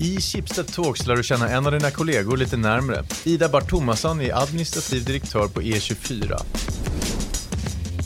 I 0.00 0.20
Schibsted 0.20 0.66
Talks 0.66 1.06
lär 1.06 1.16
du 1.16 1.22
känna 1.22 1.48
en 1.48 1.66
av 1.66 1.72
dina 1.72 1.90
kollegor 1.90 2.36
lite 2.36 2.56
närmre. 2.56 3.04
Ida 3.24 3.48
Bart 3.48 3.70
Thomasson 3.70 4.20
är 4.20 4.42
administrativ 4.42 5.04
direktör 5.04 5.48
på 5.48 5.60
E24. 5.60 6.42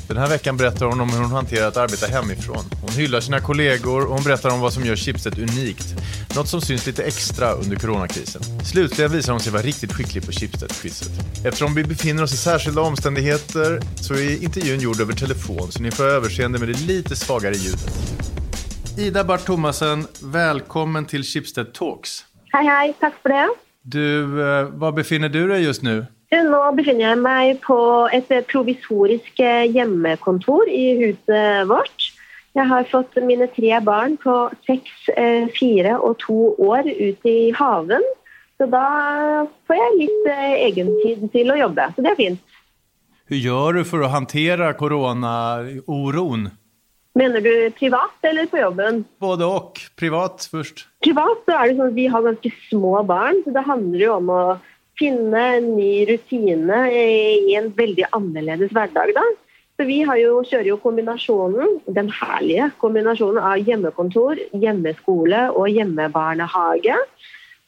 Den 0.09 0.17
här 0.17 0.29
veckan 0.29 0.57
berättar 0.57 0.87
hon 0.87 1.01
om 1.01 1.11
hur 1.11 1.21
hon 1.21 1.31
hanterar 1.31 1.69
att 1.69 1.77
arbeta 1.77 2.07
hemifrån. 2.07 2.65
Hon 2.81 2.91
hyllar 2.91 3.21
sina 3.21 3.41
kollegor 3.41 4.05
och 4.05 4.15
hon 4.15 4.25
berättar 4.25 4.51
om 4.51 4.61
vad 4.61 4.73
som 4.73 4.85
gör 4.85 4.97
Schibsted 4.97 5.39
unikt. 5.39 5.95
Något 6.37 6.49
som 6.49 6.61
syns 6.61 6.87
lite 6.87 7.03
extra 7.03 7.53
under 7.53 7.77
coronakrisen. 7.77 8.43
Slutligen 8.65 9.13
visar 9.13 9.33
hon 9.33 9.41
sig 9.41 9.53
vara 9.53 9.63
riktigt 9.63 9.93
skicklig 9.93 10.27
på 10.27 10.33
Schibsted-quizet. 10.33 11.11
Eftersom 11.45 11.75
vi 11.75 11.85
befinner 11.85 12.23
oss 12.23 12.33
i 12.33 12.37
särskilda 12.37 12.81
omständigheter 12.81 13.81
så 13.95 14.15
är 14.15 14.43
intervjun 14.43 14.81
gjord 14.81 15.01
över 15.01 15.13
telefon 15.13 15.73
så 15.73 15.83
ni 15.83 15.91
får 15.91 16.05
överseende 16.05 16.59
med 16.59 16.69
det 16.69 16.81
lite 16.81 17.17
svagare 17.17 17.55
ljudet. 17.55 18.22
Ida 18.99 19.25
Bart 19.25 19.47
Thomassen, 19.47 20.03
velkommen 20.21 21.07
til 21.09 21.23
Schibsted 21.25 21.71
Talks. 21.73 22.27
Hei, 22.53 22.61
hei. 22.67 22.91
Takk 23.01 23.15
for 23.23 23.33
det. 23.33 23.47
Du, 23.89 24.03
hva 24.77 24.91
befinner 24.93 25.33
du 25.33 25.47
deg 25.49 25.65
just 25.65 25.81
nå? 25.87 26.03
Nå 26.33 26.61
befinner 26.77 27.07
jeg 27.07 27.21
meg 27.25 27.63
på 27.65 27.79
et 28.13 28.29
eh, 28.33 28.45
provisorisk 28.49 29.41
eh, 29.41 29.65
hjemmekontor 29.73 30.69
i 30.69 30.85
huset 31.01 31.65
vårt. 31.73 32.13
Jeg 32.53 32.69
har 32.69 32.89
fått 32.93 33.17
mine 33.25 33.49
tre 33.57 33.81
barn 33.81 34.19
på 34.21 34.37
seks, 34.69 35.09
eh, 35.17 35.49
fire 35.57 35.97
og 35.97 36.19
to 36.21 36.53
år 36.61 36.89
ut 36.93 37.29
i 37.29 37.39
haven. 37.57 38.05
Så 38.61 38.69
da 38.69 38.87
får 39.69 39.81
jeg 39.81 40.01
litt 40.05 40.33
eh, 40.37 40.57
egentid 40.69 41.31
til 41.33 41.53
å 41.53 41.61
jobbe. 41.65 41.89
Så 41.97 42.05
det 42.05 42.13
er 42.13 42.21
fint. 42.21 42.59
Hur 43.33 43.41
gjør 43.41 43.81
du 43.81 43.87
for 43.89 44.05
å 44.05 44.13
håndtere 44.13 44.75
corona-oron? 44.77 46.51
Mener 47.19 47.45
du 47.45 47.55
privat 47.77 48.25
eller 48.25 48.49
på 48.49 48.61
jobben? 48.63 49.03
Både 49.21 49.45
og. 49.45 49.81
Privat 50.01 50.47
først. 50.49 50.87
Privat 51.05 51.43
så 51.45 51.59
er 51.59 51.69
det 51.69 51.77
sånn 51.77 51.91
at 51.93 51.99
vi 51.99 52.07
har 52.09 52.25
ganske 52.25 52.53
små 52.71 53.03
barn, 53.09 53.43
så 53.45 53.53
det 53.53 53.65
handler 53.69 54.05
jo 54.07 54.13
om 54.17 54.31
å 54.33 54.43
finne 55.01 55.43
en 55.59 55.71
ny 55.77 56.07
rutine 56.09 56.79
i 56.93 57.57
en 57.59 57.69
veldig 57.77 58.09
annerledes 58.17 58.73
hverdag. 58.73 59.13
da. 59.17 59.25
Så 59.77 59.87
Vi 59.89 60.03
har 60.09 60.17
jo, 60.21 60.41
kjører 60.47 60.69
jo 60.69 60.79
kombinasjonen, 60.81 61.81
den 61.89 62.09
herlige 62.13 62.71
kombinasjonen 62.81 63.41
av 63.43 63.61
hjemmekontor, 63.67 64.41
hjemmeskole 64.53 65.49
og 65.53 65.69
hjemmebarnehage. 65.73 66.97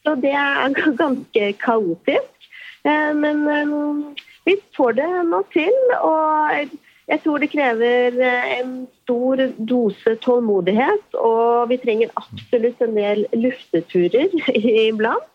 Så 0.05 0.15
det 0.21 0.35
er 0.37 0.77
ganske 1.03 1.53
kaotisk. 1.65 2.49
Eh, 2.85 3.13
Men 3.17 3.49
eh, 3.49 4.25
vi 4.45 4.57
får 4.77 4.97
det 5.01 5.11
nå 5.29 5.43
til. 5.53 5.75
Og 6.01 6.77
jeg 7.05 7.21
tror 7.21 7.43
det 7.43 7.51
krever 7.53 8.17
eh, 8.17 8.51
en 8.61 8.73
stor 9.03 9.43
dose 9.59 10.15
tålmodighet. 10.25 11.17
Og 11.21 11.69
vi 11.69 11.79
trenger 11.83 12.13
absolutt 12.17 12.81
en 12.85 12.97
del 12.97 13.25
lufteturer 13.37 14.33
iblant. 14.89 15.29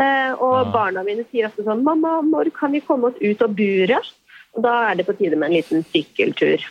Eh, 0.00 0.32
Og 0.36 0.72
barna 0.74 1.04
mine 1.06 1.24
sier 1.30 1.48
ofte 1.48 1.64
sånn 1.64 1.84
'Mamma, 1.84 2.20
når 2.28 2.52
kan 2.56 2.72
vi 2.76 2.84
komme 2.84 3.10
oss 3.10 3.20
ut 3.20 3.42
av 3.42 3.56
buret?' 3.56 4.12
Og 4.56 4.64
da 4.66 4.90
er 4.90 4.96
det 4.98 5.06
på 5.06 5.14
tide 5.14 5.36
med 5.38 5.50
en 5.50 5.56
liten 5.60 5.84
sykkeltur. 5.92 6.64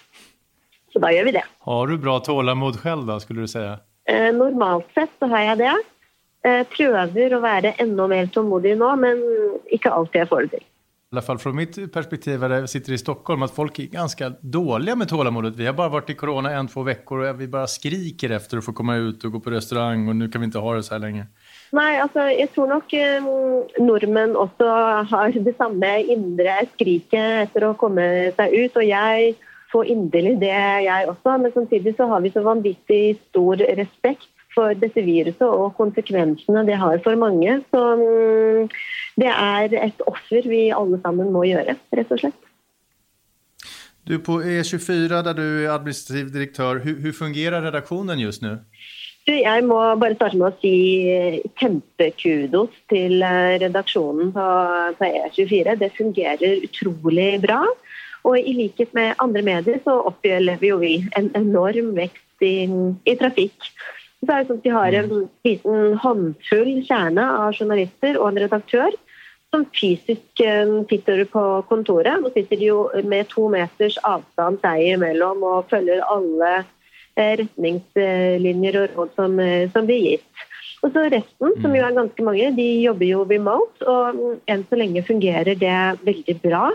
Så 0.91 0.99
da 0.99 1.13
gjør 1.15 1.29
vi 1.29 1.37
det. 1.37 1.45
Har 1.63 1.87
du 1.87 1.95
bra 1.97 2.17
tålmod 2.19 2.75
selv, 2.81 3.05
da, 3.07 3.19
skulle 3.23 3.45
du 3.45 3.47
säga? 3.47 3.79
Eh, 4.05 4.33
Normalt 4.35 4.89
sett 4.93 5.13
så 5.19 5.29
har 5.31 5.45
jeg 5.55 5.57
det. 5.63 5.77
Prøver 6.71 7.33
å 7.35 7.41
være 7.43 7.73
enda 7.83 8.07
mer 8.07 8.27
tålmodig 8.31 8.77
nå, 8.79 8.95
men 8.95 9.19
ikke 9.75 9.91
alltid 9.91 10.21
jeg 10.21 10.29
får 10.29 10.41
det 10.41 10.51
til. 10.57 10.65
I 11.11 11.15
alla 11.15 11.21
fall 11.21 11.37
från 11.37 11.55
mitt 11.55 11.93
perspektiv 11.93 12.39
när 12.39 12.49
jag 12.49 12.69
sitter 12.69 12.93
i 12.93 12.97
Stockholm 12.97 13.41
att 13.41 13.51
folk 13.51 13.79
är 13.79 13.83
ganska 13.83 14.33
dåliga 14.41 14.95
med 14.95 15.09
tålamodet. 15.09 15.55
Vi 15.55 15.65
har 15.65 15.73
bara 15.73 15.89
varit 15.89 16.09
i 16.09 16.13
corona 16.13 16.51
en, 16.51 16.67
två 16.67 16.83
veckor 16.83 17.19
och 17.19 17.41
vi 17.41 17.47
bara 17.47 17.67
skriker 17.67 18.29
efter 18.29 18.57
att 18.57 18.65
få 18.65 18.73
komma 18.73 18.95
ut 18.95 19.23
och 19.23 19.31
gå 19.31 19.39
på 19.39 19.49
restaurang 19.49 20.07
och 20.07 20.15
nu 20.15 20.29
kan 20.29 20.41
vi 20.41 20.45
inte 20.45 20.59
ha 20.59 20.73
det 20.73 20.83
så 20.83 20.93
här 20.93 20.99
länge. 20.99 21.25
Nei, 21.71 21.97
altså, 22.01 22.29
jeg 22.29 22.51
tror 22.53 22.69
nok 22.69 22.93
eh, 22.93 23.25
nordmenn 23.81 24.37
også 24.37 24.69
har 25.09 25.33
det 25.33 25.55
samme 25.57 25.89
indre 26.05 26.61
skriket 26.75 27.49
etter 27.49 27.65
å 27.65 27.73
komme 27.73 28.05
seg 28.37 28.53
ut. 28.53 28.77
Og 28.77 28.85
jeg 28.85 29.33
får 29.73 29.89
inderlig 29.89 30.35
det, 30.45 30.57
jeg 30.85 31.09
også. 31.09 31.37
Men 31.41 31.57
samtidig 31.57 31.95
så 31.97 32.05
har 32.13 32.21
vi 32.21 32.33
så 32.37 32.45
vanvittig 32.45 33.17
stor 33.31 33.65
respekt 33.81 34.29
for 34.59 34.75
dette 34.75 35.03
viruset 35.05 35.47
og 35.47 35.73
konsekvensene 35.79 36.65
det 36.67 36.77
har 36.81 36.99
for 37.05 37.15
mange. 37.19 37.61
Så 37.71 37.83
mm, 38.03 38.69
det 39.23 39.31
er 39.31 39.79
et 39.87 40.05
offer 40.09 40.47
vi 40.51 40.67
alle 40.75 40.99
sammen 41.05 41.31
må 41.35 41.45
gjøre, 41.47 41.79
rett 41.95 42.15
og 42.15 42.23
slett. 42.23 42.45
Du 44.09 44.17
på 44.25 44.39
E24 44.41 45.21
der 45.27 45.35
du 45.37 45.45
er 45.45 45.73
administrativ 45.75 46.31
direktør, 46.33 46.79
hvordan 46.81 47.13
fungerer 47.13 47.65
redaksjonen 47.67 48.19
just 48.19 48.41
nå? 48.41 48.57
Jeg 49.29 49.61
må 49.67 49.77
bare 50.01 50.15
starte 50.15 50.39
med 50.39 50.47
å 50.47 50.57
si 50.57 51.43
kjempekudos 51.59 52.73
til 52.89 53.21
eh, 53.21 53.59
redaksjonen 53.61 54.31
på, 54.33 54.45
på 54.97 55.09
E24. 55.09 55.75
Det 55.77 55.91
fungerer 55.93 56.63
utrolig 56.65 57.35
bra. 57.43 57.59
Og 58.25 58.39
i 58.39 58.55
likhet 58.57 58.95
med 58.97 59.19
andre 59.21 59.43
medier 59.45 59.77
så 59.85 59.99
opplever 60.09 60.65
jo 60.65 60.79
vi 60.81 60.95
en 61.19 61.29
enorm 61.37 61.93
vekst 61.99 62.45
i, 62.45 62.65
i 63.05 63.15
trafikk. 63.19 63.69
Så 64.19 64.33
er 64.33 64.41
det 64.41 64.49
sånn 64.49 64.59
at 64.59 64.65
De 64.65 64.73
har 64.75 64.97
en 64.99 65.13
liten 65.47 65.93
håndfull 66.03 66.73
kjerne 66.87 67.27
av 67.43 67.53
journalister 67.55 68.19
og 68.19 68.31
en 68.31 68.41
redaktør 68.43 68.97
som 69.49 69.63
fysisk 69.73 70.43
eh, 70.45 70.73
sitter 70.89 71.23
på 71.31 71.43
kontoret. 71.69 72.19
Nå 72.21 72.31
sitter 72.35 72.59
de 72.59 72.69
jo 72.69 72.81
med 73.09 73.31
to 73.31 73.47
meters 73.51 73.97
avstand 74.05 74.59
seg 74.63 74.83
imellom 74.91 75.41
og 75.47 75.71
følger 75.71 76.03
alle 76.05 76.51
eh, 76.59 77.33
retningslinjer 77.41 78.81
og 78.83 78.97
råd 78.97 79.15
som, 79.17 79.39
eh, 79.41 79.65
som 79.73 79.89
blir 79.89 80.03
gitt. 80.05 80.45
Og 80.79 80.93
så 80.95 81.07
Resten, 81.11 81.55
som 81.59 81.73
jo 81.75 81.83
er 81.83 81.95
ganske 81.95 82.23
mange, 82.23 82.51
de 82.55 82.67
jobber 82.85 83.09
jo 83.09 83.25
remote, 83.27 83.81
og 83.83 84.15
mm, 84.15 84.37
enn 84.53 84.61
så 84.69 84.79
lenge 84.79 85.03
fungerer 85.07 85.57
det 85.59 85.79
veldig 86.07 86.35
bra. 86.43 86.69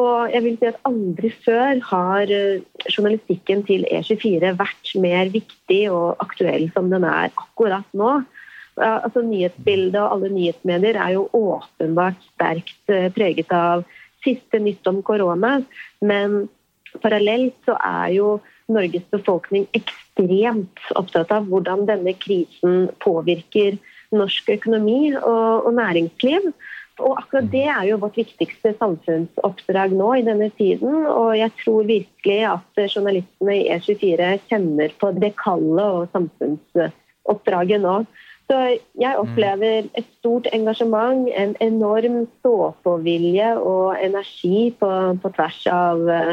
Og 0.00 0.32
jeg 0.32 0.44
vil 0.44 0.58
si 0.58 0.68
at 0.70 0.78
Aldri 0.88 1.30
før 1.44 1.80
har 1.90 2.32
eh, 2.34 2.62
journalistikken 2.88 3.64
til 3.68 3.86
E24 3.90 4.54
vært 4.58 4.92
mer 5.02 5.32
viktig 5.32 5.82
og 5.92 6.22
aktuell 6.24 6.68
som 6.74 6.90
den 6.92 7.06
er 7.08 7.32
akkurat 7.34 7.88
nå. 7.96 8.20
Altså 8.80 9.20
Nyhetsbildet 9.26 9.98
og 10.00 10.14
alle 10.14 10.30
nyhetsmedier 10.32 10.96
er 10.96 11.16
jo 11.16 11.26
åpenbart 11.36 12.20
sterkt 12.30 12.92
eh, 12.92 13.10
preget 13.12 13.52
av 13.52 13.84
siste 14.24 14.60
nytt 14.62 14.86
om 14.88 15.02
korona. 15.04 15.58
Men 16.00 16.46
parallelt 17.02 17.58
så 17.66 17.76
er 17.76 18.16
jo 18.16 18.38
Norges 18.70 19.06
befolkning 19.10 19.66
ekstremt 19.76 20.90
opptatt 20.98 21.32
av 21.34 21.48
hvordan 21.50 21.88
denne 21.88 22.14
krisen 22.22 22.86
påvirker 23.02 23.80
norsk 24.14 24.52
økonomi 24.56 25.14
og, 25.18 25.66
og 25.66 25.74
næringsliv. 25.76 26.52
Og 27.00 27.18
akkurat 27.18 27.50
det 27.52 27.66
er 27.72 27.84
jo 27.88 28.00
vårt 28.02 28.18
viktigste 28.20 28.74
samfunnsoppdrag 28.78 29.94
nå 29.96 30.10
i 30.18 30.24
denne 30.26 30.50
tiden. 30.58 31.06
Og 31.08 31.34
jeg 31.38 31.52
tror 31.62 31.88
virkelig 31.88 32.40
at 32.52 32.82
journalistene 32.86 33.56
i 33.56 33.68
E24 33.76 34.32
kjenner 34.50 34.96
på 35.00 35.12
det 35.18 35.32
kallet 35.40 36.00
og 36.00 36.10
samfunnsoppdraget 36.16 37.84
nå. 37.84 38.02
Så 38.50 38.58
jeg 38.98 39.14
opplever 39.14 39.86
et 39.94 40.06
stort 40.18 40.48
engasjement, 40.50 41.28
en 41.38 41.52
enorm 41.62 42.24
stå-på-vilje 42.40 43.52
og 43.62 43.94
energi 44.02 44.72
på, 44.80 44.88
på 45.22 45.30
tvers 45.36 45.60
av, 45.70 46.02
eh, 46.10 46.32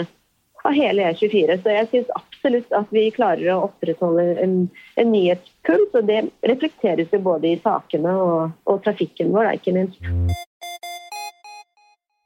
av 0.65 0.73
hele 0.73 1.11
E24. 1.11 1.59
Så 1.61 1.75
jeg 1.75 1.89
syns 1.91 2.09
absolutt 2.17 2.73
at 2.73 2.89
vi 2.95 3.05
klarer 3.13 3.51
å 3.53 3.67
opprettholde 3.67 4.25
en, 4.41 4.57
en 4.97 5.13
nyhetspuls. 5.13 5.93
Og 5.93 6.09
det 6.09 6.23
reflekteres 6.41 7.13
jo 7.13 7.21
både 7.21 7.53
i 7.53 7.61
sakene 7.61 8.17
og, 8.17 8.57
og 8.65 8.81
trafikken 8.87 9.29
vår, 9.35 9.51
da, 9.51 9.61
ikke 9.61 9.77
minst. 9.77 10.01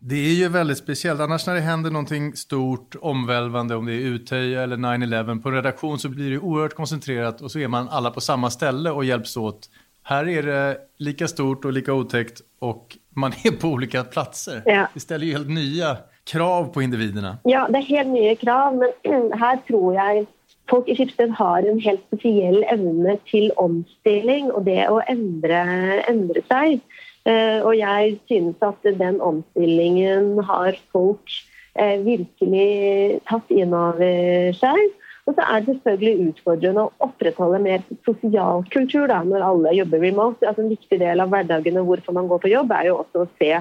Det 0.03 0.15
är 0.15 0.33
ju 0.33 0.49
väldigt 0.49 0.77
speciellt. 0.77 1.21
Annars 1.21 1.47
när 1.47 1.53
det 1.53 1.61
händer 1.61 1.91
någonting 1.91 2.35
stort, 2.35 2.95
omvälvande, 3.01 3.75
om 3.75 3.85
det 3.85 3.93
är 3.93 3.99
Utöja 3.99 4.61
eller 4.61 4.77
9-11, 4.77 5.41
på 5.41 5.49
en 5.49 5.55
redaktion 5.55 5.99
så 5.99 6.09
blir 6.09 6.31
det 6.31 6.39
oerhört 6.39 6.73
koncentrerat 6.73 7.41
och 7.41 7.51
så 7.51 7.59
är 7.59 7.67
man 7.67 7.89
alla 7.89 8.11
på 8.11 8.21
samma 8.21 8.49
ställe 8.49 8.91
och 8.91 9.05
hjälps 9.05 9.37
åt. 9.37 9.69
Här 10.03 10.27
är 10.27 10.43
det 10.43 10.77
lika 10.97 11.27
stort 11.27 11.65
och 11.65 11.73
lika 11.73 11.93
otäckt 11.93 12.41
och 12.59 12.97
man 13.09 13.31
är 13.43 13.51
på 13.51 13.67
olika 13.67 14.03
platser. 14.03 14.61
Ja. 14.65 14.87
Det 14.93 14.99
ställer 14.99 15.25
ju 15.25 15.31
helt 15.31 15.49
nya 15.49 15.97
krav 16.23 16.73
på 16.73 16.81
individerna. 16.81 17.37
Ja, 17.43 17.67
det 17.69 17.77
er 17.77 17.81
helt 17.81 18.09
nye 18.09 18.35
krav, 18.35 18.75
men 18.75 19.31
her 19.43 19.59
tror 19.67 19.93
jeg 19.93 20.25
folk 20.69 20.89
i 20.89 20.95
Schibsted 20.95 21.29
har 21.37 21.67
en 21.67 21.79
helt 21.79 22.01
spesiell 22.07 22.63
evne 22.73 23.17
til 23.29 23.51
omstilling 23.57 24.51
og 24.51 24.65
det 24.65 24.85
å 24.89 25.01
endre, 25.09 25.61
endre 26.09 26.41
seg. 26.49 26.81
Eh, 27.29 27.59
og 27.61 27.75
jeg 27.77 28.17
synes 28.29 28.63
at 28.65 28.87
den 28.97 29.21
omstillingen 29.21 30.39
har 30.47 30.77
folk 30.93 31.35
eh, 31.77 31.99
virkelig 32.01 33.21
tatt 33.29 33.51
inn 33.53 33.75
over 33.77 34.51
seg. 34.57 34.97
Og 35.29 35.35
så 35.37 35.45
er 35.45 35.61
det 35.61 35.75
selvfølgelig 35.75 36.31
utfordrende 36.31 36.87
å 36.87 36.93
opprettholde 37.05 37.59
mer 37.61 37.83
sosial 38.07 38.63
kultur 38.73 39.05
da, 39.11 39.19
når 39.25 39.45
alle 39.45 39.75
jobber 39.77 40.01
remote. 40.01 40.47
Altså 40.47 40.65
En 40.65 40.73
viktig 40.73 40.97
del 41.01 41.21
av 41.21 41.29
hverdagen 41.33 41.77
og 41.81 41.91
hvorfor 41.91 42.17
man 42.17 42.31
går 42.31 42.41
på 42.41 42.53
jobb, 42.55 42.73
er 42.73 42.89
jo 42.89 42.97
også 43.03 43.25
å 43.25 43.29
se 43.37 43.51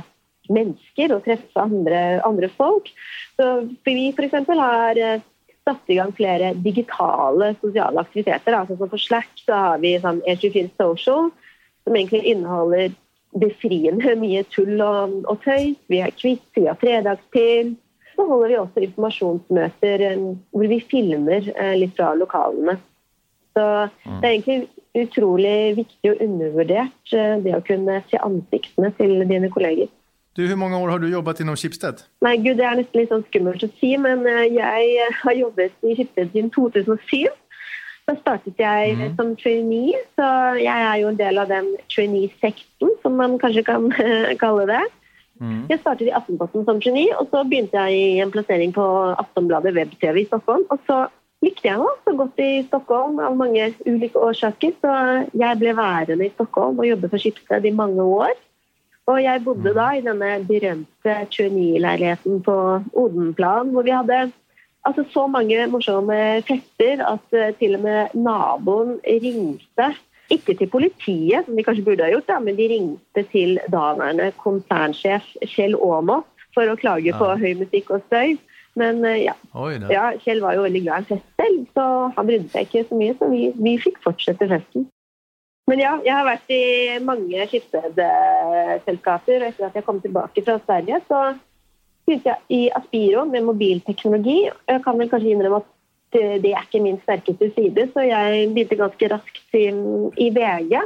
mennesker 0.50 1.12
og 1.14 1.26
treffe 1.26 1.62
andre, 1.62 2.00
andre 2.26 2.48
folk. 2.54 2.88
Så 3.36 3.50
vi 3.86 4.08
f.eks. 4.14 4.48
har 4.48 4.98
eh, 4.98 5.26
satt 5.68 5.92
i 5.92 5.98
gang 6.00 6.14
flere 6.16 6.54
digitale 6.56 7.52
sosiale 7.60 8.02
aktiviteter. 8.02 8.56
Altså, 8.56 8.78
så 8.80 8.88
på 8.90 9.00
Slack 9.00 9.44
så 9.44 9.60
har 9.66 9.84
vi 9.84 9.94
sånn 10.00 10.24
E24 10.24 10.72
Social, 10.80 11.30
som 11.84 11.96
egentlig 11.96 12.24
inneholder 12.32 12.96
befriende 13.38 14.16
mye 14.18 14.42
tull 14.50 14.80
og, 14.82 15.20
og 15.30 15.38
tøys. 15.44 15.78
Vi 15.90 16.02
har 16.02 16.14
quiz, 16.16 16.42
vi 16.56 16.66
har 16.66 16.78
fredagspil. 16.80 17.74
Så 18.16 18.26
holder 18.26 18.48
vi 18.48 18.58
også 18.60 18.84
informasjonsmøter 18.84 20.04
eh, 20.10 20.26
hvor 20.50 20.70
vi 20.72 20.80
filmer 20.90 21.46
eh, 21.54 21.76
litt 21.78 21.94
fra 21.96 22.12
lokalene. 22.18 22.76
Så 23.56 23.64
det 24.04 24.26
er 24.26 24.34
egentlig 24.34 24.58
utrolig 25.00 25.54
viktig 25.78 26.10
og 26.12 26.20
undervurdert 26.26 27.14
eh, 27.16 27.38
det 27.44 27.56
å 27.56 27.64
kunne 27.64 28.02
se 28.10 28.20
ansiktene 28.20 28.92
til 28.98 29.24
dine 29.30 29.50
kolleger. 29.52 29.88
Du, 30.36 30.44
Hvor 30.46 30.60
mange 30.60 30.78
år 30.78 30.92
har 30.92 31.00
du 31.02 31.08
jobbet 31.10 31.40
innom 31.42 31.56
Skipsted? 31.58 32.04
Nei, 32.22 32.36
gud, 32.38 32.58
Det 32.60 32.66
er 32.66 32.76
nesten 32.78 33.00
litt 33.00 33.10
sånn 33.10 33.24
skummelt 33.26 33.64
å 33.66 33.70
si, 33.80 33.96
men 33.98 34.22
jeg 34.54 35.08
har 35.22 35.34
jobbet 35.34 35.74
i 35.82 35.96
Skipsted 35.96 36.30
siden 36.34 36.52
2007. 36.54 37.26
Så 38.10 38.16
startet 38.24 38.58
jeg 38.58 38.94
mm. 38.98 39.12
som 39.14 39.36
trainee, 39.38 39.98
så 40.18 40.26
jeg 40.58 40.86
er 40.86 40.96
jo 40.98 41.10
en 41.12 41.18
del 41.18 41.38
av 41.38 41.50
den 41.50 41.68
trainee-sekten, 41.92 42.90
som 43.04 43.14
man 43.14 43.36
kanskje 43.38 43.62
kan 43.68 43.86
kalle 44.42 44.66
det. 44.66 44.82
Mm. 45.38 45.62
Jeg 45.70 45.78
startet 45.78 46.08
i 46.08 46.16
Aftenposten 46.18 46.66
som 46.66 46.80
geni, 46.82 47.06
og 47.14 47.30
så 47.30 47.44
begynte 47.46 47.78
jeg 47.78 48.00
i 48.00 48.18
en 48.24 48.32
plassering 48.34 48.74
på 48.74 48.82
Aftonbladet 49.14 49.76
web-TV 49.76 50.24
i 50.24 50.26
Stockholm. 50.26 50.66
Og 50.74 50.82
så 50.90 51.04
likte 51.44 51.70
jeg 51.70 51.78
meg 51.78 52.02
så 52.02 52.16
godt 52.18 52.42
i 52.42 52.50
Stockholm 52.66 53.22
av 53.22 53.38
mange 53.38 53.70
ulike 53.86 54.18
årsaker, 54.18 54.74
så 54.82 54.96
jeg 55.30 55.60
ble 55.62 55.76
værende 55.78 56.26
i 56.26 56.34
Stockholm 56.34 56.82
og 56.82 56.90
jobbe 56.90 57.12
for 57.14 57.22
Schibsted 57.22 57.70
i 57.70 57.76
mange 57.78 58.02
år. 58.02 58.34
Og 59.06 59.22
jeg 59.22 59.44
bodde 59.46 59.70
da 59.78 59.86
i 59.94 60.02
denne 60.02 60.34
berømte 60.50 61.14
trainee-leiligheten 61.30 62.42
på 62.42 62.58
Odenplan, 62.90 63.70
hvor 63.70 63.86
vi 63.86 63.94
hadde 63.94 64.24
altså 64.88 65.04
så 65.12 65.26
mange 65.30 65.66
morsomme 65.72 66.18
fester 66.48 67.02
at 67.06 67.34
uh, 67.36 67.50
til 67.58 67.76
og 67.78 67.84
med 67.86 68.14
naboen 68.14 68.98
ringte. 69.06 69.90
Ikke 70.30 70.54
til 70.54 70.70
politiet, 70.70 71.42
som 71.46 71.56
de 71.58 71.64
kanskje 71.66 71.84
burde 71.84 72.04
ha 72.06 72.12
gjort, 72.12 72.28
da, 72.28 72.38
men 72.38 72.54
de 72.58 72.68
ringte 72.70 73.24
til 73.32 73.58
daværende 73.72 74.28
konsernsjef 74.38 75.26
Kjell 75.42 75.74
Aamodt 75.74 76.46
for 76.54 76.70
å 76.70 76.78
klage 76.78 77.14
på 77.18 77.32
høy 77.42 77.52
musikk 77.58 77.90
og 77.96 78.06
støy. 78.06 78.38
Men 78.78 79.02
uh, 79.02 79.16
ja. 79.18 79.34
Oi, 79.58 79.74
ja. 79.90 80.12
Kjell 80.22 80.42
var 80.44 80.54
jo 80.54 80.64
veldig 80.68 80.84
glad 80.86 81.02
i 81.02 81.14
fest 81.16 81.42
selv, 81.42 81.66
så 81.74 81.84
han 82.16 82.30
brydde 82.30 82.52
seg 82.52 82.68
ikke 82.68 82.86
så 82.86 83.02
mye. 83.02 83.18
Så 83.18 83.30
vi, 83.32 83.42
vi 83.58 83.76
fikk 83.82 83.98
fortsette 84.06 84.50
festen. 84.50 84.86
Men 85.70 85.78
ja, 85.82 85.92
jeg 86.02 86.14
har 86.14 86.26
vært 86.26 86.50
i 86.50 86.62
mange 87.04 87.44
skipsredselskaper. 87.50 89.44
Etter 89.50 89.68
at 89.68 89.76
jeg 89.78 89.86
kom 89.86 90.00
tilbake 90.02 90.42
fra 90.46 90.56
Sverige, 90.64 90.98
så 91.06 91.18
begynte 92.10 92.32
jeg 92.32 92.56
i 92.56 92.70
Aspiro 92.74 93.24
med 93.28 93.46
mobilteknologi. 93.46 94.38
Jeg 94.68 94.82
kan 94.84 94.98
vel 94.98 95.10
kanskje 95.10 95.34
innrømme 95.34 95.62
at 95.62 95.76
det 96.42 96.50
er 96.50 96.64
ikke 96.66 96.82
min 96.82 96.98
sterkeste 97.04 97.52
side, 97.54 97.86
så 97.92 98.02
jeg 98.02 98.48
begynte 98.50 98.78
ganske 98.80 99.10
raskt 99.12 99.54
i 99.54 100.30
VG, 100.34 100.80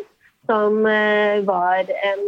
som 0.44 0.84
eh, 0.84 1.40
var 1.46 1.88
en 2.10 2.26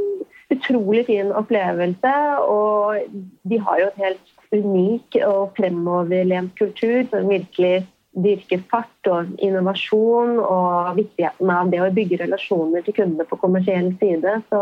utrolig 0.55 1.05
fin 1.07 1.33
opplevelse. 1.37 2.15
Og 2.49 3.05
de 3.45 3.61
har 3.61 3.83
jo 3.83 3.91
et 3.91 4.01
helt 4.07 4.33
unik 4.57 5.21
og 5.27 5.53
fremoverlent 5.59 6.57
kultur 6.57 7.05
som 7.11 7.29
virkelig 7.29 7.85
dyrker 8.17 8.63
fart 8.71 9.11
og 9.13 9.35
innovasjon 9.45 10.39
og 10.41 10.97
viktigheten 10.97 11.51
av 11.53 11.69
det 11.73 11.83
å 11.85 11.93
bygge 11.93 12.23
relasjoner 12.23 12.87
til 12.87 12.97
kundene 12.97 13.29
på 13.29 13.37
kommersiell 13.43 13.91
side. 14.01 14.39
Så 14.49 14.61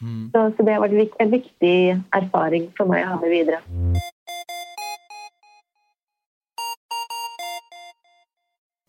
Mm. 0.00 0.28
Så, 0.32 0.42
så, 0.56 0.66
det 0.66 0.76
var 0.82 0.92
en 0.92 1.32
viktig 1.32 1.76
erfaring 2.14 2.68
for 2.76 2.90
meg 2.90 3.06
å 3.06 3.14
ha 3.14 3.20
med 3.22 3.32
videre. 3.32 3.62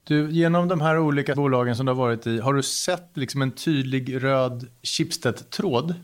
Du, 0.07 0.29
gjennom 0.31 0.69
de 0.71 0.77
her 0.79 0.99
ulike 1.03 1.35
bolagene 1.35 1.75
som 1.75 1.87
du 1.87 1.91
har 1.91 1.99
vært 1.99 2.27
i, 2.31 2.37
har 2.39 2.55
du 2.55 2.63
sett 2.63 3.09
liksom 3.19 3.43
en 3.43 3.51
tydelig 3.59 4.21
rød 4.23 4.69
Schibsted-tråd? 4.87 5.97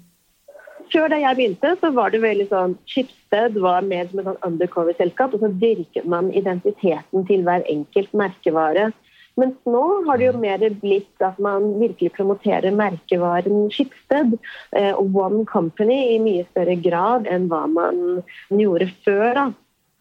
Før 0.91 1.07
da 1.09 1.17
jeg 1.21 1.37
begynte, 1.39 1.71
så 1.79 1.89
var 1.95 2.11
det 2.11 2.19
veldig 2.21 2.49
sånn 2.51 2.75
Schibsted 2.89 3.55
var 3.63 3.85
mer 3.87 4.09
som 4.09 4.19
et 4.19 4.27
sånn 4.27 4.43
undercover-selskap. 4.45 5.33
Og 5.33 5.45
så 5.45 5.49
dyrket 5.61 6.05
man 6.09 6.33
identiteten 6.35 7.25
til 7.29 7.47
hver 7.47 7.63
enkelt 7.71 8.11
merkevare. 8.25 8.91
Mens 9.39 9.57
nå 9.65 9.83
har 10.07 10.19
det 10.19 10.27
jo 10.27 10.41
mer 10.41 10.63
blitt 10.81 11.23
at 11.25 11.39
man 11.41 11.71
virkelig 11.79 12.11
promoterer 12.17 12.75
merkevaren 12.75 13.65
Schibsted 13.73 14.35
eh, 14.77 14.93
og 14.93 15.15
One 15.17 15.41
Company 15.49 15.97
i 16.13 16.19
mye 16.21 16.45
større 16.51 16.77
grad 16.83 17.25
enn 17.31 17.49
hva 17.49 17.63
man 17.71 18.21
gjorde 18.53 18.91
før. 19.05 19.29
da. 19.39 19.47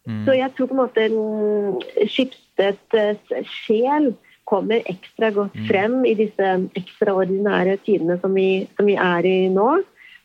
Mm. 0.08 0.20
Så 0.26 0.36
jeg 0.36 0.52
tror 0.56 0.68
på 0.68 0.76
en 0.76 0.82
måte 0.82 2.06
Schibsteds 2.10 3.32
sjel 3.64 4.12
kommer 4.48 4.82
ekstra 4.90 5.30
godt 5.32 5.56
mm. 5.56 5.66
frem 5.70 6.00
i 6.04 6.16
disse 6.18 6.52
ekstraordinære 6.76 7.78
tidene 7.86 8.18
som 8.20 8.34
vi, 8.36 8.66
som 8.76 8.88
vi 8.90 8.98
er 8.98 9.28
i 9.28 9.36
nå. 9.52 9.70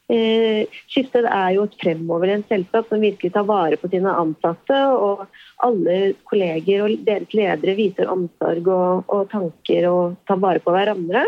Eh, 0.08 0.64
Skifted 0.88 1.26
er 1.28 1.50
jo 1.58 1.66
et 1.68 1.76
fremoverlent 1.82 2.48
selskap 2.48 2.88
som 2.88 3.04
virkelig 3.04 3.34
tar 3.36 3.44
vare 3.48 3.80
på 3.80 3.90
sine 3.92 4.14
ansatte. 4.16 4.80
Og 4.96 5.26
alle 5.66 6.14
kolleger 6.30 6.86
og 6.86 6.96
deres 7.08 7.36
ledere 7.36 7.76
viser 7.80 8.12
omsorg 8.12 8.72
og, 8.72 9.12
og 9.12 9.28
tanker 9.34 9.90
og 9.92 10.18
tar 10.30 10.40
vare 10.44 10.64
på 10.64 10.76
hverandre. 10.76 11.26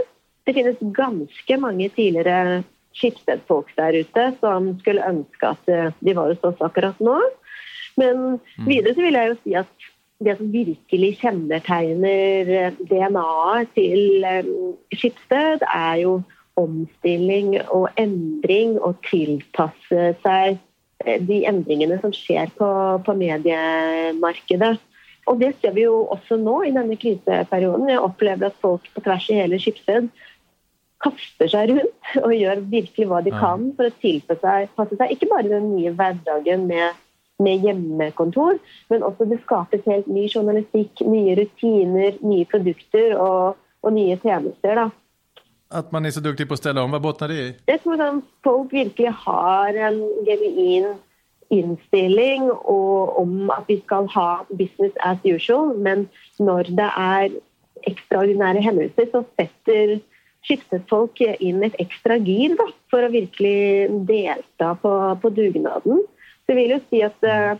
Det 0.47 0.55
finnes 0.57 0.79
ganske 0.95 1.61
mange 1.61 1.91
tidligere 1.95 2.63
Skifted-folk 2.99 3.69
der 3.77 3.99
ute 4.01 4.23
som 4.39 4.71
skulle 4.79 5.05
ønske 5.05 5.53
at 5.53 5.69
eh, 5.69 5.91
de 5.99 6.15
var 6.17 6.31
hos 6.31 6.47
oss 6.47 6.63
akkurat 6.65 6.97
nå. 7.03 7.19
Men 7.99 8.39
mm. 8.39 8.65
videre 8.65 8.95
så 8.95 9.03
vil 9.05 9.19
jeg 9.19 9.29
jo 9.29 9.39
si 9.43 9.55
at 9.59 9.89
det 10.19 10.35
som 10.35 10.49
virkelig 10.51 11.13
kjennetegner 11.21 12.49
eh, 12.63 12.81
DNA-et 12.89 13.71
til 13.75 14.25
Skipsted, 14.95 15.63
er 15.67 16.01
jo 16.01 16.19
omstilling 16.59 17.55
og 17.67 17.89
endring 17.99 18.77
og 18.77 18.99
tilpasse 19.07 20.13
seg 20.23 20.57
eh, 21.05 21.19
de 21.23 21.43
endringene 21.49 21.99
som 22.03 22.13
skjer 22.15 22.51
på, 22.57 22.69
på, 23.05 23.17
mediemarkedet. 23.23 24.75
Og 25.29 25.39
Det 25.39 25.53
ser 25.59 25.75
vi 25.75 25.85
jo 25.85 26.07
også 26.09 26.39
nå 26.41 26.61
i 26.65 26.73
denne 26.73 26.97
kriseperioden. 26.97 27.89
Jeg 27.91 28.01
opplever 28.01 28.49
at 28.49 28.61
folk 28.61 28.87
på 28.95 29.03
tvers 29.05 29.29
i 29.29 29.37
hele 29.37 29.59
Skipsted 29.61 30.09
kaster 31.03 31.47
seg 31.47 31.71
rundt 31.71 32.15
og 32.23 32.33
gjør 32.35 32.63
virkelig 32.71 33.07
hva 33.07 33.21
de 33.23 33.31
kan 33.31 33.69
for 33.77 33.87
å 33.87 33.99
tilpasse 34.01 34.97
seg 34.99 35.13
ikke 35.13 35.29
bare 35.31 35.51
den 35.51 35.69
nye 35.77 35.93
hverdagen 35.95 36.65
med, 36.67 36.97
med 37.39 37.63
hjemmekontor, 37.63 38.59
men 38.91 39.05
også 39.07 39.29
det 39.29 39.39
skapes 39.45 39.85
helt 39.87 40.09
ny 40.11 40.25
journalistikk, 40.27 41.05
nye 41.07 41.37
rutiner, 41.39 42.19
nye 42.19 42.47
produkter 42.51 43.15
og, 43.15 43.61
og 43.79 43.95
nye 43.95 44.17
tjenester. 44.19 44.75
da. 44.75 44.89
At 45.69 45.91
man 45.93 46.05
er 46.05 46.13
så 46.15 46.23
dyktig 46.25 46.47
på 46.49 46.57
å 46.57 46.59
stelle 46.59 46.81
om, 46.81 46.89
hva 46.89 47.01
båtner 47.03 47.29
det 47.29 47.37
i? 47.41 47.49
Jeg 47.69 47.83
tror 47.83 47.99
sånn, 48.01 48.23
folk 48.45 48.73
virkelig 48.73 49.11
har 49.21 49.77
en 49.89 49.99
genuin 50.25 50.95
innstilling 51.53 52.49
om 52.69 53.51
at 53.53 53.69
vi 53.69 53.79
skal 53.83 54.09
ha 54.13 54.29
business 54.49 54.97
as 55.05 55.21
usual, 55.25 55.75
men 55.77 56.07
når 56.41 56.71
det 56.77 56.89
er 56.89 57.37
ekstraordinære 57.89 58.63
hendelser, 58.65 59.09
så 59.13 59.23
setter 59.37 59.99
skiftet 60.45 60.93
inn 61.43 61.63
et 61.65 61.77
ekstra 61.81 62.17
gir 62.17 62.55
da, 62.57 62.69
for 62.89 63.05
å 63.05 63.13
virkelig 63.13 63.89
delta 64.07 64.73
på, 64.81 64.93
på 65.21 65.33
dugnaden. 65.35 66.05
Så 66.45 66.53
jeg 66.53 66.59
vil 66.59 66.73
jo 66.73 66.79
si 66.89 67.01
at 67.05 67.27
uh, 67.27 67.59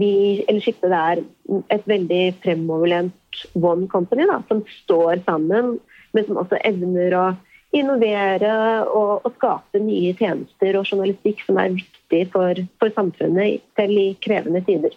vi, 0.00 0.42
eller 0.48 0.64
skiftet 0.64 0.94
er 0.96 1.22
et 1.70 1.86
veldig 1.88 2.22
fremoverlent 2.42 3.44
one 3.54 3.86
company 3.92 4.26
da, 4.28 4.40
som 4.48 4.64
står 4.80 5.22
sammen 5.28 5.76
men 6.16 6.26
som 6.26 6.40
også 6.42 6.60
evner 6.66 7.16
å 7.18 7.26
innovere 7.76 8.54
og, 8.88 9.26
og 9.26 9.36
skape 9.36 9.82
nye 9.82 10.14
tjenester 10.18 10.78
og 10.78 10.88
journalistikk 10.88 11.44
som 11.46 11.60
er 11.62 11.76
viktig 11.76 12.24
for, 12.32 12.64
for 12.82 12.96
samfunnet 12.96 13.62
selv 13.78 14.02
i 14.02 14.08
krevende 14.22 14.62
tider. 14.66 14.96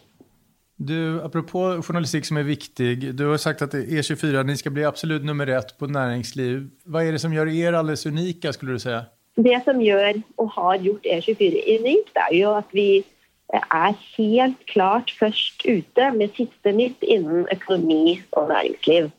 Du, 0.84 1.22
apropos 1.24 1.86
journalistikk 1.86 2.25
som 2.27 2.39
er 2.41 2.48
viktig, 2.48 3.13
du 3.13 3.24
har 3.29 3.39
sagt 3.39 3.62
at 3.62 3.75
E24 3.77 4.41
ni 4.48 4.55
skal 4.58 4.74
bli 4.74 4.88
absolutt 4.88 5.25
nummer 5.25 5.48
ett 5.48 5.75
på 5.77 5.88
næringsliv. 5.88 6.65
Hva 6.89 7.05
er 7.05 7.13
det 7.13 7.22
som 7.22 7.34
gjør 7.34 7.51
dere 7.53 7.84
alles 7.84 8.08
unike, 8.10 8.51
skulle 8.55 8.75
du 8.79 8.84
si? 8.84 8.98
Det 9.38 9.60
som 9.65 9.79
gjør 9.82 10.20
og 10.41 10.50
har 10.58 10.82
gjort 10.82 11.08
E24 11.10 11.62
unikt, 11.77 12.17
er 12.25 12.34
jo 12.36 12.55
at 12.58 12.74
vi 12.74 13.03
er 13.53 13.93
helt 14.17 14.65
klart 14.70 15.13
først 15.20 15.62
ute 15.65 16.10
med 16.17 16.34
siste 16.38 16.74
nytt 16.74 17.05
innen 17.05 17.46
økonomi 17.53 18.17
og 18.32 18.50
næringsliv. 18.50 19.12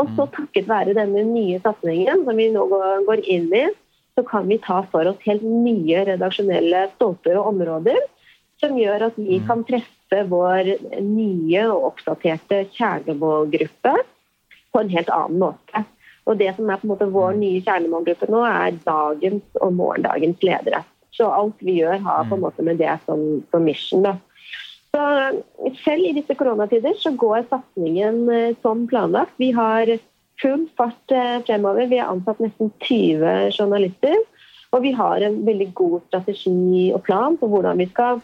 Og 0.00 0.10
så 0.16 0.26
mm. 0.26 0.32
takket 0.34 0.68
være 0.70 0.96
denne 0.96 1.22
nye 1.28 1.60
satsingen 1.62 2.24
som 2.26 2.38
vi 2.38 2.50
nå 2.52 2.66
går 3.06 3.22
inn 3.30 3.46
i, 3.54 3.66
så 4.14 4.24
kan 4.26 4.46
vi 4.50 4.60
ta 4.62 4.80
for 4.90 5.06
oss 5.10 5.22
helt 5.26 5.42
nye 5.46 6.04
redaksjonelle 6.06 6.88
stolper 6.94 7.38
og 7.40 7.54
områder 7.54 7.98
som 8.62 8.78
gjør 8.78 9.08
at 9.08 9.18
vi 9.18 9.40
mm. 9.40 9.46
kan 9.48 9.64
treffe 9.66 10.20
vår 10.30 10.70
nye 11.02 11.64
og 11.72 11.90
oppdaterte 11.90 12.64
kjernemålgruppe 12.76 13.94
på 14.74 14.82
en 14.82 14.92
helt 14.94 15.10
annen 15.14 15.42
måte. 15.42 15.84
Og 16.24 16.38
det 16.40 16.54
som 16.56 16.70
er 16.70 16.80
på 16.80 16.86
en 16.86 16.94
måte 16.94 17.10
vår 17.12 17.34
mm. 17.36 17.40
nye 17.42 17.62
kjernemålgruppe 17.66 18.30
nå, 18.32 18.44
er 18.48 18.78
dagens 18.86 19.60
og 19.60 19.74
morgendagens 19.76 20.46
ledere. 20.46 20.84
Så 21.14 21.28
alt 21.30 21.60
vi 21.62 21.78
gjør, 21.78 22.00
har 22.02 22.26
på 22.26 22.38
en 22.38 22.42
måte 22.42 22.64
med 22.66 22.80
det 22.82 22.94
som, 23.04 23.20
som 23.52 23.66
mission. 23.66 24.06
da. 24.06 24.16
Så 24.94 25.04
selv 25.82 26.06
i 26.06 26.12
disse 26.14 26.36
koronatider 26.38 26.94
så 27.02 27.10
går 27.18 27.48
satsingen 27.50 28.28
eh, 28.30 28.52
som 28.62 28.84
planlagt. 28.86 29.34
Vi 29.42 29.50
har 29.56 29.90
full 30.42 30.68
fart 30.78 31.10
eh, 31.10 31.40
fremover. 31.46 31.88
Vi 31.90 31.98
har 31.98 32.12
ansatt 32.12 32.42
nesten 32.44 32.70
20 32.86 33.50
journalister. 33.56 34.14
Og 34.74 34.82
vi 34.86 34.92
har 34.94 35.22
en 35.22 35.40
veldig 35.46 35.72
god 35.74 36.00
strategi 36.08 36.92
og 36.94 37.02
plan 37.06 37.38
på 37.38 37.48
hvordan 37.50 37.82
vi 37.82 37.88
skal 37.90 38.22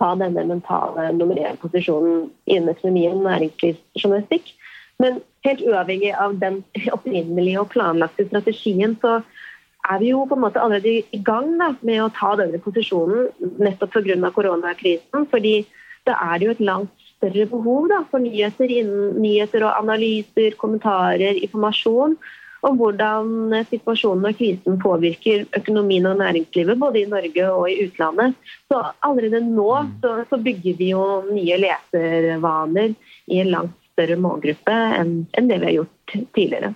ta 0.00 0.14
denne 0.16 0.46
mentale 0.48 1.10
nummer 1.16 1.36
én-posisjonen 1.36 2.30
innen 2.48 2.72
og 2.72 3.22
næringslivsjournalistikk. 3.26 4.54
Men 5.00 5.20
helt 5.44 5.64
uavhengig 5.64 6.12
av 6.16 6.36
den 6.40 6.62
opprinnelige 6.96 7.60
og 7.60 7.70
planlagte 7.72 8.26
strategien, 8.28 8.96
så 9.00 9.20
er 9.88 10.00
vi 10.00 10.12
jo 10.12 10.26
på 10.28 10.36
en 10.36 10.44
måte 10.44 10.60
allerede 10.60 11.00
i 11.16 11.20
gang 11.24 11.54
da, 11.60 11.72
med 11.80 12.02
å 12.04 12.10
ta 12.16 12.34
denne 12.40 12.60
posisjonen 12.60 13.30
nettopp 13.60 13.96
pga. 13.96 14.32
koronakrisen. 14.36 15.28
fordi 15.32 15.64
da 16.10 16.18
er 16.26 16.40
det 16.40 16.48
jo 16.48 16.56
et 16.56 16.66
langt 16.66 17.08
større 17.14 17.46
behov 17.46 17.88
da, 17.92 18.02
for 18.10 18.22
nyheter, 18.22 18.72
nyheter 19.20 19.66
og 19.68 19.78
analyser, 19.78 20.56
kommentarer, 20.60 21.38
informasjon 21.38 22.16
om 22.66 22.76
hvordan 22.76 23.54
situasjonen 23.70 24.28
og 24.28 24.36
krisen 24.36 24.76
påvirker 24.82 25.46
økonomien 25.56 26.08
og 26.10 26.18
næringslivet 26.20 26.80
både 26.80 27.00
i 27.00 27.08
Norge 27.08 27.46
og 27.54 27.70
i 27.70 27.78
utlandet. 27.86 28.36
Så 28.68 28.82
allerede 29.06 29.40
nå 29.46 29.70
så, 30.02 30.18
så 30.28 30.40
bygger 30.44 30.76
vi 30.76 30.90
jo 30.92 31.06
nye 31.30 31.56
leservaner 31.62 32.92
i 33.30 33.40
en 33.40 33.52
langt 33.54 33.76
større 33.94 34.20
målgruppe 34.20 34.76
enn, 35.00 35.24
enn 35.36 35.48
det 35.48 35.60
vi 35.62 35.70
har 35.70 35.78
gjort 35.80 36.16
tidligere. 36.36 36.74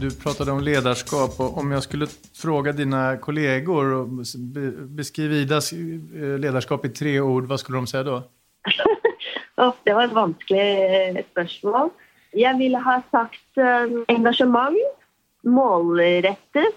Du 0.00 0.08
pratade 0.22 0.52
om 0.52 0.62
lederskap, 0.64 1.34
og 1.44 1.58
om 1.60 1.74
jeg 1.74 1.84
skulle 1.84 2.06
fråga 2.40 2.72
dina 2.72 3.16
kollegor 3.16 3.92
och 3.92 4.08
beskriv 4.88 5.32
Idas 5.32 5.72
eh, 5.72 6.38
ledarskap 6.38 6.84
i 6.84 6.88
tre 6.88 7.20
ord, 7.20 7.46
vad 7.46 7.60
skulle 7.60 7.78
de 7.78 7.86
säga 7.86 8.02
då? 8.02 8.22
det 9.84 9.92
var 9.94 10.04
et 10.04 10.12
vanskelig 10.12 11.16
eh, 11.16 11.24
spørsmål. 11.32 11.90
Jeg 12.32 12.58
ville 12.58 12.78
ha 12.78 13.00
sagt 13.10 13.58
eh, 13.58 13.86
engasjement, 14.08 14.76
målrettet, 15.42 16.74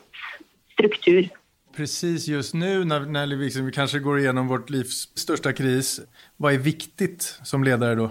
struktur. 0.73 1.29
Precis 1.75 2.27
just 2.27 2.53
nu 2.53 2.83
när, 2.85 2.99
när 2.99 3.25
liksom 3.25 3.65
vi 3.65 3.71
kanske 3.71 3.99
går 3.99 4.19
igenom 4.19 4.47
vårt 4.47 4.69
livs 4.69 5.09
största 5.15 5.53
kris, 5.53 5.99
vad 6.37 6.53
är 6.53 6.57
viktigt 6.57 7.39
som 7.43 7.63
ledare 7.63 7.95
då? 7.95 8.09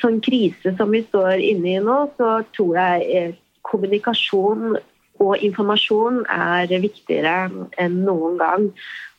Sånn 0.00 0.20
krise 0.20 0.76
som 0.76 0.90
vi 0.90 1.02
står 1.02 1.32
inne 1.42 1.76
i 1.76 1.80
nå, 1.80 2.10
så 2.16 2.42
tror 2.56 2.78
jeg 2.78 3.34
kommunikasjon 3.62 4.78
og 5.18 5.42
informasjon 5.44 6.24
er 6.30 6.70
viktigere 6.82 7.48
enn 7.80 8.02
noen 8.06 8.38
gang. 8.40 8.68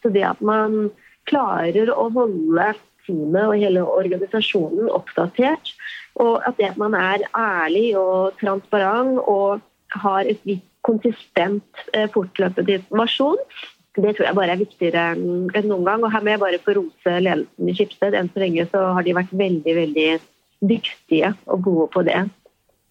Så 0.04 0.12
det 0.14 0.26
at 0.28 0.42
man 0.46 0.90
klarer 1.30 1.92
å 1.94 2.08
holde 2.16 2.72
teamet 3.06 3.46
og 3.46 3.58
hele 3.60 3.86
organisasjonen 3.86 4.92
oppdatert, 4.94 5.74
og 6.20 6.40
at 6.48 6.58
det 6.60 6.72
at 6.72 6.80
man 6.82 6.96
er 6.98 7.26
ærlig 7.38 7.92
og 8.00 8.38
transparent 8.42 9.22
og 9.26 9.62
har 10.04 10.28
et 10.30 10.42
vidt 10.48 10.66
konsistent 10.86 11.84
eh, 11.94 12.08
fortløpende 12.12 12.80
informasjon, 12.80 13.40
det 14.00 14.16
tror 14.16 14.30
jeg 14.30 14.38
bare 14.38 14.54
er 14.54 14.62
viktigere 14.62 15.06
enn 15.16 15.68
noen 15.68 15.86
gang. 15.88 16.04
Og 16.04 16.12
her 16.14 16.24
må 16.24 16.34
jeg 16.34 16.42
bare 16.44 16.60
få 16.64 16.76
rose 16.78 17.16
ledelsen 17.20 17.72
i 17.72 17.76
Skipsted. 17.76 18.16
Enn 18.16 18.30
så 18.32 18.44
lenge 18.44 18.68
så 18.72 18.84
har 18.96 19.06
de 19.06 19.16
vært 19.18 19.34
veldig, 19.36 19.74
veldig 19.76 20.10
dyktige 20.70 21.34
og 21.50 21.66
gode 21.66 21.88
på 21.96 22.04
det. 22.08 22.22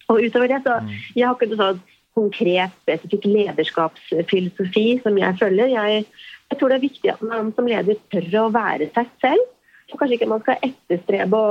Og 0.09 0.21
utover 0.25 0.51
det, 0.51 0.61
så 0.65 0.79
mm. 0.83 0.91
Jeg 1.15 1.27
har 1.27 1.37
ikke 1.37 1.49
noe 1.51 1.61
sånn 1.63 1.81
konkret, 2.17 2.73
spesifikk 2.83 3.27
lederskapsfilosofi 3.29 4.87
som 5.03 5.19
jeg 5.19 5.37
følger. 5.39 5.73
Jeg, 5.75 6.07
jeg, 6.49 6.57
tror 6.57 6.71
det 6.71 6.79
er 6.79 6.87
viktig 6.87 7.13
at 7.13 7.21
man 7.25 7.53
som 7.57 7.69
leder 7.69 7.99
tør 8.13 8.41
å 8.43 8.49
være 8.53 8.89
seg 8.95 9.11
selv. 9.23 9.45
Så 9.89 9.97
kanskje 9.97 10.19
ikke 10.19 10.31
man 10.31 10.43
skal 10.43 10.65
etterstrebe 10.65 11.43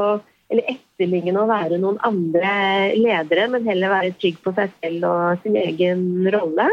eller 0.48 0.70
etterligne 0.72 1.36
å 1.42 1.48
være 1.48 1.78
noen 1.80 1.98
andre 2.06 2.50
ledere, 2.96 3.48
men 3.52 3.66
heller 3.68 3.92
være 3.92 4.14
trygg 4.16 4.38
på 4.44 4.54
seg 4.56 4.72
selv 4.80 5.08
og 5.08 5.42
sin 5.42 5.58
egen 5.60 6.04
rolle. 6.32 6.68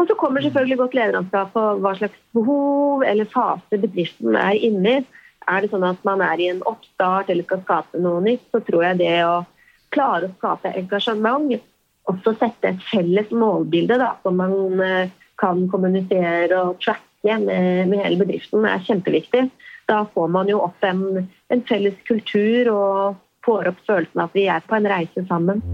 Og 0.00 0.08
så 0.08 0.16
kommer 0.16 0.40
selvfølgelig 0.40 0.78
godt 0.80 0.96
lederanskap 0.96 1.50
på 1.52 1.64
hva 1.84 1.92
slags 1.98 2.20
behov 2.36 3.02
eller 3.04 3.28
fase 3.28 3.80
bedriften 3.82 4.38
er 4.40 4.56
inne 4.56 4.94
i. 5.00 5.02
Er 5.50 5.60
det 5.60 5.72
sånn 5.72 5.84
at 5.84 6.00
man 6.06 6.22
er 6.24 6.40
i 6.40 6.48
en 6.52 6.62
oppstart 6.68 7.28
eller 7.32 7.44
skal 7.44 7.60
skape 7.66 8.00
noe 8.00 8.22
nytt, 8.24 8.46
så 8.52 8.62
tror 8.64 8.86
jeg 8.86 9.00
det 9.02 9.16
å 9.26 9.42
klare 9.92 10.28
å 10.28 10.34
skape 10.38 10.72
engasjement, 10.78 11.50
også 12.10 12.34
sette 12.38 12.72
et 12.72 12.84
felles 12.90 13.30
målbilde 13.32 13.98
da, 14.00 14.12
som 14.24 14.38
man 14.40 14.82
eh, 14.84 15.12
kan 15.40 15.64
kommunisere 15.72 16.58
og 16.58 16.80
tracke 16.84 17.38
med, 17.40 17.88
med, 17.90 17.98
hele 18.04 18.20
bedriften, 18.24 18.64
er 18.64 18.84
kjempeviktig. 18.84 19.48
Da 19.90 20.04
får 20.14 20.28
man 20.30 20.48
jo 20.48 20.60
opp 20.64 20.84
en, 20.86 21.26
en 21.50 21.64
felles 21.68 21.96
kultur 22.08 22.70
og 22.74 23.18
får 23.44 23.72
opp 23.72 23.82
følelsen 23.88 24.22
av 24.22 24.30
at 24.30 24.38
vi 24.38 24.46
er 24.52 24.64
på 24.66 24.78
en 24.78 24.88
reise 24.90 25.24
sammen. 25.28 25.64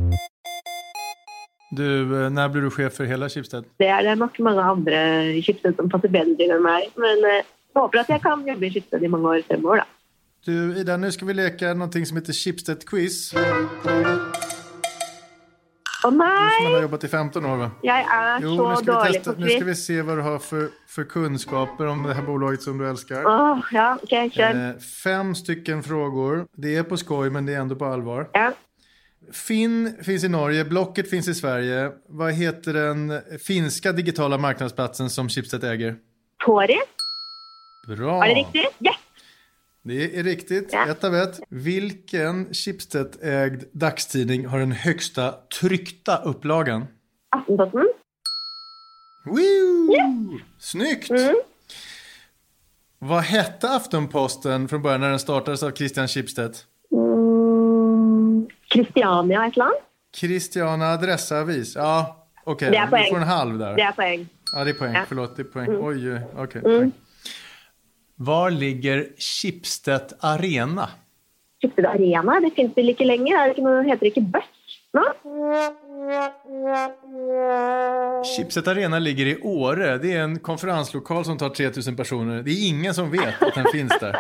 Du, 1.77 1.83
eh, 1.83 2.31
når 2.31 2.53
blir 2.55 2.67
du 2.67 2.71
sjef 2.71 2.95
for 3.01 3.11
hele 3.11 3.29
Schibsted? 3.33 3.67
Det 3.81 3.91
er 3.91 4.07
det 4.07 4.17
nok 4.21 4.39
mange 4.45 4.63
andre 4.63 5.03
i 5.35 5.43
Schibsted 5.43 5.77
som 5.77 5.91
passer 5.91 6.13
bedre 6.13 6.39
til 6.39 6.55
enn 6.55 6.65
meg. 6.65 6.89
Men 7.01 7.27
eh, 7.27 7.43
jeg 7.43 7.81
håper 7.81 8.05
at 8.05 8.15
jeg 8.15 8.25
kan 8.25 8.47
jobbe 8.47 8.69
i 8.69 8.73
Schibsted 8.73 9.03
i 9.03 9.13
mange 9.13 9.35
år 9.35 9.47
fremover, 9.51 9.83
da. 9.83 9.93
Du, 10.47 10.55
Ida, 10.79 10.95
nå 11.01 11.11
skal 11.11 11.33
vi 11.33 11.35
leke 11.41 11.75
noe 11.75 12.07
som 12.07 12.21
heter 12.21 12.37
Chipstead 12.37 12.87
Quiz. 12.87 13.33
Å 16.05 16.11
nei! 16.13 16.29
Du 16.29 16.67
som 16.67 16.75
har 16.75 16.85
jobbat 16.85 17.05
i 17.07 17.09
15 17.09 17.47
år, 17.49 17.57
va? 17.61 17.69
Jeg 17.87 18.05
er 18.17 18.45
jo, 18.45 18.53
så 18.57 18.67
dårlig 18.85 19.23
på 19.25 19.33
quiz. 19.33 19.39
Nu 19.39 19.49
ska 19.49 19.69
vi 19.69 19.77
se 19.81 19.97
hva 20.05 20.17
du 20.19 20.23
har 20.27 20.43
for, 20.45 20.69
for 20.93 21.09
kunnskaper 21.09 21.89
om 21.89 22.05
det 22.05 22.19
her 22.19 22.27
bolaget 22.27 22.67
som 22.67 22.77
du 22.81 22.85
elsker. 22.89 23.25
Oh, 23.27 23.65
ja, 23.73 23.89
okay, 24.03 24.29
kjør. 24.35 24.61
Eh, 24.61 24.87
fem 25.05 25.33
stycken 25.39 25.83
frågor. 25.87 26.45
Det 26.57 26.77
er 26.77 26.87
på 26.89 26.99
skoj, 27.01 27.31
men 27.33 27.49
det 27.49 27.57
er 27.57 27.65
ändå 27.65 27.79
på 27.81 27.89
allvar. 27.89 28.29
Ja. 28.37 28.51
Finn 29.33 29.97
finns 30.07 30.25
i 30.25 30.31
Norge, 30.31 30.65
Blocket 30.69 31.09
finns 31.11 31.29
i 31.33 31.35
Sverige. 31.35 31.89
Hva 32.13 32.29
heter 32.35 32.77
den 32.77 33.41
finska 33.43 33.93
digitala 33.97 34.39
marknadsplatsen 34.39 35.11
som 35.11 35.33
Schibsted 35.33 35.65
äger? 35.65 35.97
Tori. 36.45 36.79
Bra. 37.89 38.19
Var 38.21 38.27
det 38.27 38.35
riktig? 38.35 38.69
Yes! 38.85 39.06
Det 39.87 40.19
är 40.19 40.23
riktigt. 40.23 40.69
Ja. 40.73 40.89
Ett 40.89 41.05
av 41.05 41.15
ett. 41.15 41.41
Vilken 41.49 42.55
Schibsted-ägd 42.55 43.65
dagstidning 43.73 44.47
har 44.47 44.59
den 44.59 44.73
högsta 44.73 45.35
tryckta 45.61 46.17
upplagan? 46.17 46.87
Aftenposten. 47.29 47.89
Woo! 49.25 49.93
Yeah. 49.95 50.41
Snyggt! 50.59 51.11
Mm. 51.11 51.35
Vad 52.99 53.23
hette 53.23 53.71
Aftenposten 53.71 54.69
från 54.69 54.83
början 54.83 55.01
när 55.01 55.11
den 55.11 55.19
startades 55.19 55.63
av 55.63 55.71
Christian 55.71 56.09
Schibsted? 56.09 56.57
Mm, 56.93 58.49
Christiania 58.73 59.47
ett 59.47 59.57
land. 59.57 59.75
Christiana 60.17 60.87
Adressavis. 60.87 61.77
Ja, 61.77 62.27
okej. 62.45 62.71
Okay. 62.71 63.05
Du 63.05 63.11
får 63.11 63.17
en 63.17 63.23
halv 63.23 63.59
där. 63.59 63.77
Det 63.77 63.83
är 63.83 63.93
poäng. 63.93 64.29
Ja, 64.53 64.65
det 64.65 64.71
är 64.71 64.75
poäng. 64.75 64.95
Ja. 64.95 65.05
Förlåt, 65.09 65.37
det 65.37 65.43
är 65.43 65.45
poäng. 65.45 65.69
Mm. 65.69 65.85
Oj, 65.85 66.21
okej. 66.37 66.61
Okay. 66.61 66.77
Mm. 66.77 66.93
Var 68.17 68.51
ligger 68.51 69.09
Schibsted 69.19 70.13
Arena? 70.21 70.89
Schibsted 71.61 71.87
Arena? 71.87 72.41
Det 72.41 72.55
finnes 72.57 72.77
vel 72.77 72.95
ikke 72.95 73.05
lenger? 73.05 73.37
Er 73.37 73.51
det 73.51 73.57
ikke 73.57 73.65
noe, 73.67 73.83
heter 73.85 74.07
det 74.07 74.13
ikke 74.15 74.23
Buss 74.33 74.79
nå? 74.97 75.03
Schibsted 78.25 78.69
Arena 78.73 78.99
ligger 79.03 79.35
i 79.35 79.37
Åre. 79.43 79.99
Det 80.01 80.15
er 80.15 80.25
en 80.25 80.39
konferenslokal 80.41 81.27
som 81.29 81.37
tar 81.37 81.53
3000 81.53 81.99
personer. 81.99 82.41
Det 82.47 82.55
er 82.55 82.71
ingen 82.71 82.97
som 82.97 83.13
vet 83.13 83.37
at 83.37 83.59
den 83.59 83.69
fins 83.75 83.93
der. 84.01 84.17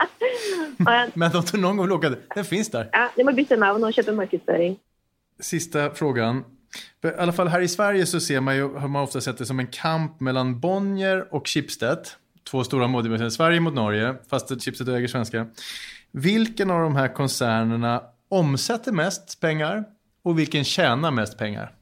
Men 1.17 1.31
om 1.33 1.49
du 1.49 1.57
noen 1.57 1.81
gang 1.81 1.97
åka, 1.97 2.13
den 2.35 2.45
fins 2.45 2.69
der. 2.75 2.91
Ja, 2.93 3.09
ni 3.17 3.25
må 3.25 3.33
bytte 3.33 3.57
navn 3.57 3.81
kjøpe 3.81 4.03
köpa 4.03 4.19
marknadsföring. 4.21 4.77
Sista 5.41 5.89
frågan. 5.97 6.45
I 7.01 7.17
alle 7.17 7.33
fall 7.33 7.49
her 7.49 7.65
i 7.65 7.73
Sverige 7.73 8.05
så 8.07 8.21
ser 8.21 8.45
man 8.45 8.59
jo, 8.59 8.75
har 8.77 8.93
man 8.93 9.09
ofta 9.09 9.25
sett 9.25 9.41
det 9.41 9.49
som 9.49 9.61
en 9.61 9.73
kamp 9.73 10.21
mellom 10.21 10.59
Bonnier 10.61 11.25
og 11.33 11.49
Schibsted 11.49 12.13
två 12.51 12.65
stora 12.65 12.87
modebutiker, 12.87 13.29
Sverige 13.29 13.61
mot 13.61 13.75
Norge, 13.75 14.15
fast 14.31 14.63
chipset 14.63 14.89
äger 14.89 15.09
svenska. 15.09 15.47
Vilken 16.13 16.71
av 16.71 16.81
de 16.81 16.97
här 16.97 17.09
koncernerna 17.09 18.03
omsätter 18.29 18.93
mest 18.93 19.41
pengar 19.41 19.85
och 20.23 20.39
vilken 20.39 20.65
tjänar 20.65 21.11
mest 21.11 21.39
pengar? 21.39 21.73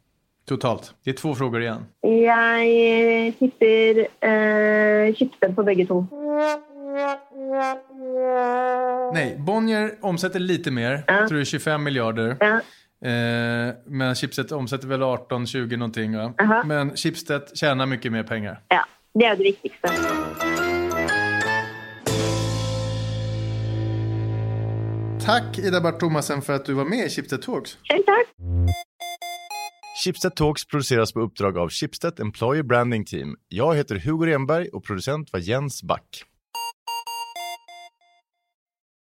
Totalt. 0.49 0.95
Det 1.05 1.11
är 1.11 1.15
två 1.15 1.35
frågor 1.35 1.63
igen. 1.63 1.87
Jag 2.01 3.39
tipper 3.39 3.99
eh, 4.29 5.15
chipsen 5.15 5.55
på 5.55 5.63
bägge 5.63 5.87
två. 5.87 6.07
Nej, 9.15 9.37
Bonnier 9.39 9.95
omsätter 10.01 10.41
lite 10.41 10.71
mer. 10.71 11.05
Ja. 11.07 11.15
Jag 11.15 11.29
tror 11.29 11.37
det 11.37 11.43
är 11.43 11.45
25 11.45 11.83
miljarder. 11.83 12.37
Ja. 12.41 12.61
Eh, 13.05 13.75
men 13.87 14.15
Chipset 14.15 14.53
omsätter 14.53 14.89
väl 14.89 15.03
18-20 15.03 15.77
någonting. 15.77 16.17
Va? 16.17 16.25
Uh 16.25 16.33
-huh. 16.37 16.65
Men 16.65 16.97
Chipset 16.97 17.57
tjänar 17.57 17.87
mycket 17.87 18.13
mer 18.13 18.23
pengar. 18.23 18.61
Ja, 18.69 18.85
det 19.15 19.25
är 19.25 19.37
det 19.37 19.43
viktigaste. 19.43 19.89
Tack 25.25 25.59
Ida 25.59 25.81
Bart 25.81 26.01
Thomasen 26.01 26.43
för 26.43 26.53
att 26.53 26.65
du 26.65 26.75
var 26.75 26.85
med 26.85 27.07
i 27.07 27.11
Chipset 27.11 27.43
Talks. 27.43 27.79
Tack, 27.89 28.27
Chipset 30.05 30.37
Talks 30.37 30.65
produceras 30.67 31.13
på 31.13 31.21
uppdrag 31.21 31.59
av 31.59 31.69
Chipset 31.69 32.21
Employer 32.21 32.63
Branding 32.63 33.05
Team. 33.05 33.37
Jag 33.49 33.75
heter 33.75 33.97
Hugo 33.97 34.27
Renberg 34.27 34.69
och 34.69 34.85
producent 34.85 35.33
var 35.33 35.41
Jens 35.41 35.83
Back. 35.83 36.25